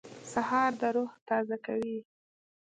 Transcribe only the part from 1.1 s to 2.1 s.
تازه کوي.